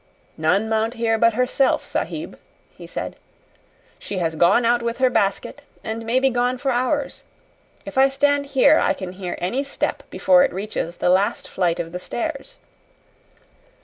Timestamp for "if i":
7.85-8.09